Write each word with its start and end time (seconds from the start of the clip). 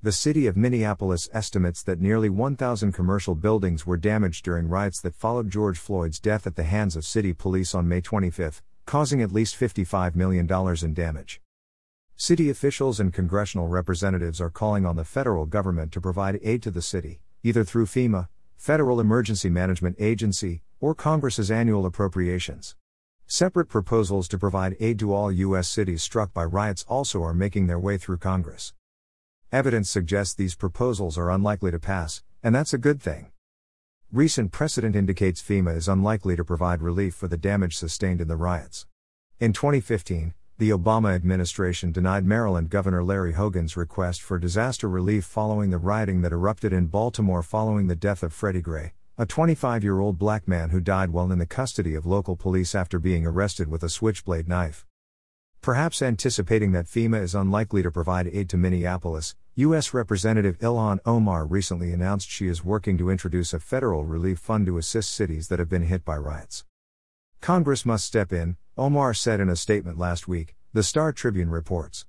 The 0.00 0.12
city 0.12 0.46
of 0.46 0.56
Minneapolis 0.56 1.28
estimates 1.32 1.82
that 1.82 2.00
nearly 2.00 2.28
1,000 2.28 2.92
commercial 2.92 3.34
buildings 3.34 3.84
were 3.84 3.96
damaged 3.96 4.44
during 4.44 4.68
riots 4.68 5.00
that 5.00 5.16
followed 5.16 5.50
George 5.50 5.76
Floyd's 5.76 6.20
death 6.20 6.46
at 6.46 6.54
the 6.54 6.62
hands 6.62 6.94
of 6.94 7.04
city 7.04 7.32
police 7.32 7.74
on 7.74 7.88
May 7.88 8.00
25, 8.00 8.62
causing 8.86 9.20
at 9.20 9.32
least 9.32 9.58
$55 9.58 10.14
million 10.14 10.48
in 10.84 10.94
damage. 10.94 11.40
City 12.14 12.48
officials 12.48 13.00
and 13.00 13.12
congressional 13.12 13.66
representatives 13.66 14.40
are 14.40 14.50
calling 14.50 14.86
on 14.86 14.94
the 14.94 15.04
federal 15.04 15.46
government 15.46 15.90
to 15.90 16.00
provide 16.00 16.38
aid 16.44 16.62
to 16.62 16.70
the 16.70 16.80
city, 16.80 17.18
either 17.42 17.64
through 17.64 17.86
FEMA, 17.86 18.28
Federal 18.56 19.00
Emergency 19.00 19.50
Management 19.50 19.96
Agency, 19.98 20.62
or 20.78 20.94
Congress's 20.94 21.50
annual 21.50 21.84
appropriations. 21.84 22.76
Separate 23.26 23.68
proposals 23.68 24.28
to 24.28 24.38
provide 24.38 24.76
aid 24.78 25.00
to 25.00 25.12
all 25.12 25.32
U.S. 25.32 25.66
cities 25.68 26.04
struck 26.04 26.32
by 26.32 26.44
riots 26.44 26.84
also 26.86 27.20
are 27.24 27.34
making 27.34 27.66
their 27.66 27.80
way 27.80 27.98
through 27.98 28.18
Congress. 28.18 28.74
Evidence 29.50 29.88
suggests 29.88 30.34
these 30.34 30.54
proposals 30.54 31.16
are 31.16 31.30
unlikely 31.30 31.70
to 31.70 31.78
pass, 31.78 32.22
and 32.42 32.54
that's 32.54 32.74
a 32.74 32.78
good 32.78 33.00
thing. 33.00 33.32
Recent 34.12 34.52
precedent 34.52 34.94
indicates 34.94 35.40
FEMA 35.40 35.74
is 35.74 35.88
unlikely 35.88 36.36
to 36.36 36.44
provide 36.44 36.82
relief 36.82 37.14
for 37.14 37.28
the 37.28 37.38
damage 37.38 37.74
sustained 37.74 38.20
in 38.20 38.28
the 38.28 38.36
riots. 38.36 38.86
In 39.40 39.54
2015, 39.54 40.34
the 40.58 40.68
Obama 40.68 41.14
administration 41.14 41.92
denied 41.92 42.26
Maryland 42.26 42.68
Governor 42.68 43.02
Larry 43.02 43.32
Hogan's 43.32 43.74
request 43.74 44.20
for 44.20 44.38
disaster 44.38 44.86
relief 44.86 45.24
following 45.24 45.70
the 45.70 45.78
rioting 45.78 46.20
that 46.20 46.32
erupted 46.32 46.74
in 46.74 46.88
Baltimore 46.88 47.42
following 47.42 47.86
the 47.86 47.96
death 47.96 48.22
of 48.22 48.34
Freddie 48.34 48.60
Gray, 48.60 48.92
a 49.16 49.24
25 49.24 49.82
year 49.82 49.98
old 49.98 50.18
black 50.18 50.46
man 50.46 50.70
who 50.70 50.80
died 50.80 51.08
while 51.08 51.32
in 51.32 51.38
the 51.38 51.46
custody 51.46 51.94
of 51.94 52.04
local 52.04 52.36
police 52.36 52.74
after 52.74 52.98
being 52.98 53.24
arrested 53.24 53.68
with 53.68 53.82
a 53.82 53.88
switchblade 53.88 54.46
knife. 54.46 54.84
Perhaps 55.60 56.02
anticipating 56.02 56.72
that 56.72 56.86
FEMA 56.86 57.20
is 57.20 57.34
unlikely 57.34 57.82
to 57.82 57.90
provide 57.90 58.28
aid 58.28 58.48
to 58.50 58.56
Minneapolis, 58.56 59.34
U.S. 59.56 59.92
Representative 59.92 60.58
Ilhan 60.60 61.00
Omar 61.04 61.44
recently 61.44 61.92
announced 61.92 62.30
she 62.30 62.46
is 62.46 62.64
working 62.64 62.96
to 62.96 63.10
introduce 63.10 63.52
a 63.52 63.58
federal 63.58 64.04
relief 64.04 64.38
fund 64.38 64.66
to 64.66 64.78
assist 64.78 65.12
cities 65.12 65.48
that 65.48 65.58
have 65.58 65.68
been 65.68 65.82
hit 65.82 66.04
by 66.04 66.16
riots. 66.16 66.64
Congress 67.40 67.84
must 67.84 68.04
step 68.04 68.32
in, 68.32 68.56
Omar 68.76 69.14
said 69.14 69.40
in 69.40 69.48
a 69.48 69.56
statement 69.56 69.98
last 69.98 70.28
week, 70.28 70.54
the 70.72 70.82
Star 70.82 71.12
Tribune 71.12 71.50
reports. 71.50 72.06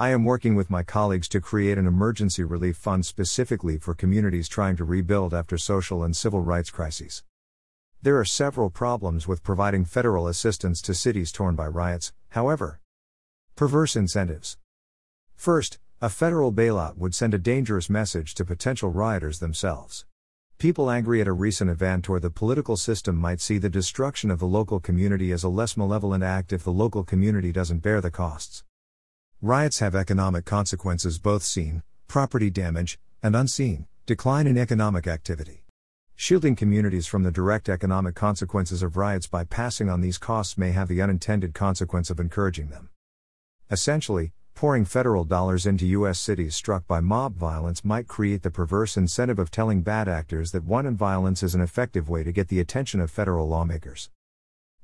I 0.00 0.10
am 0.10 0.24
working 0.24 0.54
with 0.54 0.70
my 0.70 0.82
colleagues 0.82 1.28
to 1.28 1.40
create 1.40 1.78
an 1.78 1.86
emergency 1.86 2.44
relief 2.44 2.76
fund 2.76 3.06
specifically 3.06 3.78
for 3.78 3.94
communities 3.94 4.48
trying 4.48 4.76
to 4.76 4.84
rebuild 4.84 5.32
after 5.32 5.56
social 5.56 6.02
and 6.02 6.16
civil 6.16 6.40
rights 6.40 6.70
crises. 6.70 7.22
There 8.02 8.18
are 8.18 8.24
several 8.24 8.70
problems 8.70 9.26
with 9.26 9.42
providing 9.42 9.84
federal 9.84 10.28
assistance 10.28 10.80
to 10.82 10.94
cities 10.94 11.32
torn 11.32 11.54
by 11.54 11.66
riots, 11.66 12.12
however. 12.30 12.80
Perverse 13.58 13.96
incentives. 13.96 14.56
First, 15.34 15.80
a 16.00 16.08
federal 16.08 16.52
bailout 16.52 16.96
would 16.96 17.12
send 17.12 17.34
a 17.34 17.38
dangerous 17.38 17.90
message 17.90 18.36
to 18.36 18.44
potential 18.44 18.88
rioters 18.88 19.40
themselves. 19.40 20.06
People 20.58 20.88
angry 20.88 21.20
at 21.20 21.26
a 21.26 21.32
recent 21.32 21.68
event 21.68 22.08
or 22.08 22.20
the 22.20 22.30
political 22.30 22.76
system 22.76 23.16
might 23.16 23.40
see 23.40 23.58
the 23.58 23.68
destruction 23.68 24.30
of 24.30 24.38
the 24.38 24.46
local 24.46 24.78
community 24.78 25.32
as 25.32 25.42
a 25.42 25.48
less 25.48 25.76
malevolent 25.76 26.22
act 26.22 26.52
if 26.52 26.62
the 26.62 26.70
local 26.70 27.02
community 27.02 27.50
doesn't 27.50 27.80
bear 27.80 28.00
the 28.00 28.12
costs. 28.12 28.62
Riots 29.42 29.80
have 29.80 29.96
economic 29.96 30.44
consequences 30.44 31.18
both 31.18 31.42
seen, 31.42 31.82
property 32.06 32.50
damage, 32.50 33.00
and 33.24 33.34
unseen, 33.34 33.88
decline 34.06 34.46
in 34.46 34.56
economic 34.56 35.08
activity. 35.08 35.64
Shielding 36.14 36.54
communities 36.54 37.08
from 37.08 37.24
the 37.24 37.32
direct 37.32 37.68
economic 37.68 38.14
consequences 38.14 38.84
of 38.84 38.96
riots 38.96 39.26
by 39.26 39.42
passing 39.42 39.88
on 39.88 40.00
these 40.00 40.16
costs 40.16 40.56
may 40.56 40.70
have 40.70 40.86
the 40.86 41.02
unintended 41.02 41.54
consequence 41.54 42.08
of 42.08 42.20
encouraging 42.20 42.68
them. 42.68 42.90
Essentially, 43.70 44.32
pouring 44.54 44.86
federal 44.86 45.24
dollars 45.24 45.66
into 45.66 45.86
U.S. 45.88 46.18
cities 46.18 46.56
struck 46.56 46.86
by 46.86 47.00
mob 47.00 47.36
violence 47.36 47.84
might 47.84 48.08
create 48.08 48.42
the 48.42 48.50
perverse 48.50 48.96
incentive 48.96 49.38
of 49.38 49.50
telling 49.50 49.82
bad 49.82 50.08
actors 50.08 50.52
that 50.52 50.64
one 50.64 50.86
and 50.86 50.96
violence 50.96 51.42
is 51.42 51.54
an 51.54 51.60
effective 51.60 52.08
way 52.08 52.24
to 52.24 52.32
get 52.32 52.48
the 52.48 52.60
attention 52.60 52.98
of 52.98 53.10
federal 53.10 53.46
lawmakers. 53.46 54.08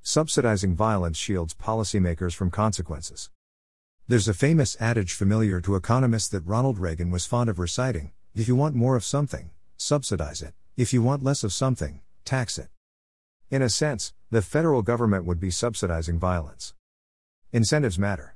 Subsidizing 0.02 0.76
violence 0.76 1.16
shields 1.16 1.54
policymakers 1.54 2.34
from 2.34 2.50
consequences. 2.50 3.30
There's 4.06 4.28
a 4.28 4.34
famous 4.34 4.76
adage 4.78 5.14
familiar 5.14 5.62
to 5.62 5.76
economists 5.76 6.28
that 6.28 6.46
Ronald 6.46 6.78
Reagan 6.78 7.10
was 7.10 7.24
fond 7.24 7.48
of 7.48 7.58
reciting 7.58 8.12
if 8.34 8.48
you 8.48 8.56
want 8.56 8.74
more 8.74 8.96
of 8.96 9.04
something, 9.04 9.50
subsidize 9.78 10.42
it. 10.42 10.52
If 10.76 10.92
you 10.92 11.00
want 11.00 11.22
less 11.22 11.42
of 11.42 11.52
something, 11.52 12.00
tax 12.24 12.58
it. 12.58 12.68
In 13.48 13.62
a 13.62 13.70
sense, 13.70 14.12
the 14.30 14.42
federal 14.42 14.82
government 14.82 15.24
would 15.24 15.40
be 15.40 15.50
subsidizing 15.50 16.18
violence. 16.18 16.74
Incentives 17.52 17.98
matter. 17.98 18.33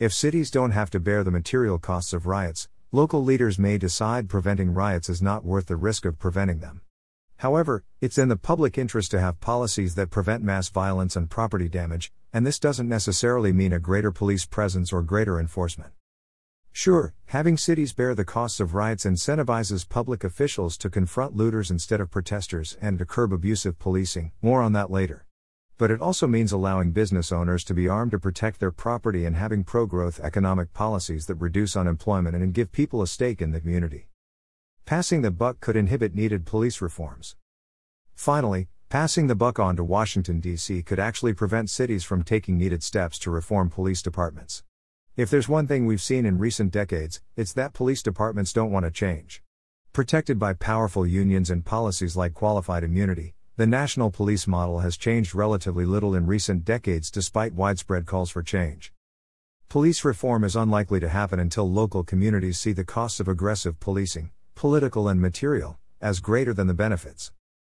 If 0.00 0.12
cities 0.12 0.50
don't 0.50 0.72
have 0.72 0.90
to 0.90 0.98
bear 0.98 1.22
the 1.22 1.30
material 1.30 1.78
costs 1.78 2.12
of 2.12 2.26
riots, 2.26 2.68
local 2.90 3.22
leaders 3.22 3.60
may 3.60 3.78
decide 3.78 4.28
preventing 4.28 4.74
riots 4.74 5.08
is 5.08 5.22
not 5.22 5.44
worth 5.44 5.66
the 5.66 5.76
risk 5.76 6.04
of 6.04 6.18
preventing 6.18 6.58
them. 6.58 6.80
However, 7.36 7.84
it's 8.00 8.18
in 8.18 8.28
the 8.28 8.36
public 8.36 8.76
interest 8.76 9.12
to 9.12 9.20
have 9.20 9.38
policies 9.38 9.94
that 9.94 10.10
prevent 10.10 10.42
mass 10.42 10.68
violence 10.68 11.14
and 11.14 11.30
property 11.30 11.68
damage, 11.68 12.12
and 12.32 12.44
this 12.44 12.58
doesn't 12.58 12.88
necessarily 12.88 13.52
mean 13.52 13.72
a 13.72 13.78
greater 13.78 14.10
police 14.10 14.44
presence 14.46 14.92
or 14.92 15.00
greater 15.00 15.38
enforcement. 15.38 15.92
Sure, 16.72 17.14
having 17.26 17.56
cities 17.56 17.92
bear 17.92 18.16
the 18.16 18.24
costs 18.24 18.58
of 18.58 18.74
riots 18.74 19.04
incentivizes 19.04 19.88
public 19.88 20.24
officials 20.24 20.76
to 20.78 20.90
confront 20.90 21.36
looters 21.36 21.70
instead 21.70 22.00
of 22.00 22.10
protesters 22.10 22.76
and 22.80 22.98
to 22.98 23.06
curb 23.06 23.32
abusive 23.32 23.78
policing, 23.78 24.32
more 24.42 24.60
on 24.60 24.72
that 24.72 24.90
later. 24.90 25.23
But 25.76 25.90
it 25.90 26.00
also 26.00 26.28
means 26.28 26.52
allowing 26.52 26.92
business 26.92 27.32
owners 27.32 27.64
to 27.64 27.74
be 27.74 27.88
armed 27.88 28.12
to 28.12 28.18
protect 28.18 28.60
their 28.60 28.70
property 28.70 29.24
and 29.24 29.34
having 29.34 29.64
pro 29.64 29.86
growth 29.86 30.20
economic 30.20 30.72
policies 30.72 31.26
that 31.26 31.34
reduce 31.34 31.76
unemployment 31.76 32.36
and 32.36 32.54
give 32.54 32.70
people 32.70 33.02
a 33.02 33.08
stake 33.08 33.42
in 33.42 33.50
the 33.50 33.60
community. 33.60 34.06
Passing 34.84 35.22
the 35.22 35.32
buck 35.32 35.60
could 35.60 35.76
inhibit 35.76 36.14
needed 36.14 36.46
police 36.46 36.80
reforms. 36.80 37.34
Finally, 38.14 38.68
passing 38.88 39.26
the 39.26 39.34
buck 39.34 39.58
on 39.58 39.74
to 39.74 39.82
Washington, 39.82 40.38
D.C. 40.38 40.82
could 40.82 41.00
actually 41.00 41.34
prevent 41.34 41.70
cities 41.70 42.04
from 42.04 42.22
taking 42.22 42.56
needed 42.56 42.84
steps 42.84 43.18
to 43.20 43.30
reform 43.30 43.68
police 43.68 44.00
departments. 44.00 44.62
If 45.16 45.28
there's 45.28 45.48
one 45.48 45.66
thing 45.66 45.86
we've 45.86 46.02
seen 46.02 46.24
in 46.24 46.38
recent 46.38 46.70
decades, 46.70 47.20
it's 47.34 47.52
that 47.54 47.72
police 47.72 48.02
departments 48.02 48.52
don't 48.52 48.70
want 48.70 48.84
to 48.84 48.92
change. 48.92 49.42
Protected 49.92 50.38
by 50.38 50.52
powerful 50.52 51.04
unions 51.06 51.50
and 51.50 51.64
policies 51.64 52.16
like 52.16 52.34
qualified 52.34 52.84
immunity, 52.84 53.33
the 53.56 53.66
national 53.68 54.10
police 54.10 54.48
model 54.48 54.80
has 54.80 54.96
changed 54.96 55.32
relatively 55.32 55.84
little 55.84 56.12
in 56.16 56.26
recent 56.26 56.64
decades 56.64 57.08
despite 57.08 57.54
widespread 57.54 58.04
calls 58.04 58.28
for 58.28 58.42
change. 58.42 58.92
Police 59.68 60.04
reform 60.04 60.42
is 60.42 60.56
unlikely 60.56 60.98
to 60.98 61.08
happen 61.08 61.38
until 61.38 61.70
local 61.70 62.02
communities 62.02 62.58
see 62.58 62.72
the 62.72 62.84
costs 62.84 63.20
of 63.20 63.28
aggressive 63.28 63.78
policing, 63.78 64.32
political 64.56 65.06
and 65.06 65.20
material, 65.20 65.78
as 66.00 66.18
greater 66.18 66.52
than 66.52 66.66
the 66.66 66.74
benefits. 66.74 67.30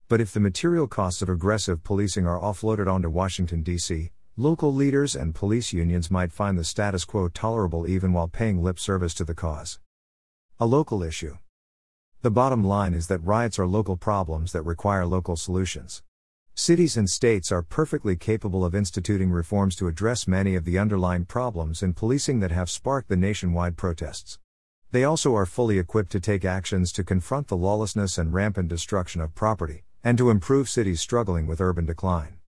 But 0.07 0.19
if 0.19 0.33
the 0.33 0.39
material 0.39 0.87
costs 0.87 1.21
of 1.21 1.29
aggressive 1.29 1.83
policing 1.83 2.25
are 2.25 2.39
offloaded 2.39 2.91
onto 2.91 3.09
Washington, 3.09 3.61
D.C., 3.61 4.09
local 4.35 4.73
leaders 4.73 5.15
and 5.15 5.35
police 5.35 5.73
unions 5.73 6.09
might 6.09 6.31
find 6.31 6.57
the 6.57 6.63
status 6.63 7.05
quo 7.05 7.27
tolerable 7.27 7.87
even 7.87 8.13
while 8.13 8.27
paying 8.27 8.63
lip 8.63 8.79
service 8.79 9.13
to 9.13 9.23
the 9.23 9.35
cause. 9.35 9.79
A 10.59 10.65
local 10.65 11.03
issue. 11.03 11.37
The 12.23 12.31
bottom 12.31 12.63
line 12.63 12.95
is 12.95 13.07
that 13.07 13.23
riots 13.23 13.59
are 13.59 13.67
local 13.67 13.95
problems 13.95 14.51
that 14.51 14.63
require 14.63 15.05
local 15.05 15.35
solutions. 15.35 16.01
Cities 16.55 16.97
and 16.97 17.07
states 17.07 17.51
are 17.51 17.61
perfectly 17.61 18.15
capable 18.15 18.65
of 18.65 18.73
instituting 18.73 19.29
reforms 19.29 19.75
to 19.75 19.87
address 19.87 20.27
many 20.27 20.55
of 20.55 20.65
the 20.65 20.79
underlying 20.79 21.25
problems 21.25 21.83
in 21.83 21.93
policing 21.93 22.39
that 22.39 22.49
have 22.49 22.71
sparked 22.71 23.09
the 23.09 23.15
nationwide 23.15 23.77
protests. 23.77 24.39
They 24.91 25.03
also 25.03 25.35
are 25.35 25.45
fully 25.45 25.77
equipped 25.77 26.11
to 26.13 26.19
take 26.19 26.43
actions 26.43 26.91
to 26.93 27.03
confront 27.03 27.49
the 27.49 27.55
lawlessness 27.55 28.17
and 28.17 28.33
rampant 28.33 28.69
destruction 28.69 29.21
of 29.21 29.35
property, 29.35 29.83
and 30.03 30.17
to 30.17 30.31
improve 30.31 30.69
cities 30.69 30.99
struggling 30.99 31.45
with 31.45 31.61
urban 31.61 31.85
decline. 31.85 32.39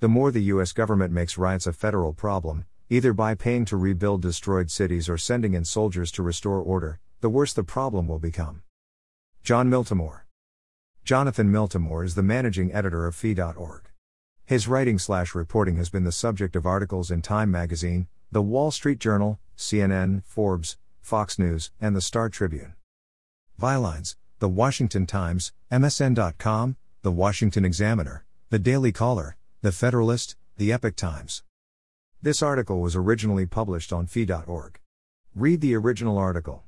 The 0.00 0.08
more 0.08 0.32
the 0.32 0.50
US 0.54 0.72
government 0.72 1.12
makes 1.12 1.38
riots 1.38 1.68
a 1.68 1.72
federal 1.72 2.14
problem, 2.14 2.64
either 2.90 3.12
by 3.12 3.36
paying 3.36 3.64
to 3.66 3.76
rebuild 3.76 4.22
destroyed 4.22 4.72
cities 4.72 5.08
or 5.08 5.18
sending 5.18 5.54
in 5.54 5.64
soldiers 5.64 6.10
to 6.12 6.24
restore 6.24 6.60
order, 6.60 6.98
the 7.20 7.30
worse 7.30 7.52
the 7.52 7.62
problem 7.62 8.08
will 8.08 8.18
become. 8.18 8.62
Jon 9.48 9.70
Miltimore. 9.70 10.24
Jonathan 11.06 11.50
Miltimore 11.50 12.04
is 12.04 12.14
the 12.14 12.22
managing 12.22 12.70
editor 12.70 13.06
of 13.06 13.14
Fee.org. 13.14 13.88
His 14.44 14.68
writing 14.68 14.98
slash 14.98 15.34
reporting 15.34 15.76
has 15.76 15.88
been 15.88 16.04
the 16.04 16.12
subject 16.12 16.54
of 16.54 16.66
articles 16.66 17.10
in 17.10 17.22
Time 17.22 17.50
magazine, 17.50 18.08
The 18.30 18.42
Wall 18.42 18.70
Street 18.70 18.98
Journal, 18.98 19.40
CNN, 19.56 20.22
Forbes, 20.26 20.76
Fox 21.00 21.38
News, 21.38 21.70
and 21.80 21.96
the 21.96 22.02
Star 22.02 22.28
Tribune. 22.28 22.74
Bylines 23.58 24.16
The 24.38 24.50
Washington 24.50 25.06
Times, 25.06 25.52
MSN.com, 25.72 26.76
The 27.00 27.10
Washington 27.10 27.64
Examiner, 27.64 28.26
The 28.50 28.58
Daily 28.58 28.92
Caller, 28.92 29.38
The 29.62 29.72
Federalist, 29.72 30.36
The 30.58 30.72
Epoch 30.72 30.94
Times. 30.94 31.42
This 32.20 32.42
article 32.42 32.82
was 32.82 32.94
originally 32.94 33.46
published 33.46 33.94
on 33.94 34.08
Fee.org. 34.08 34.78
Read 35.34 35.62
the 35.62 35.74
original 35.74 36.18
article. 36.18 36.64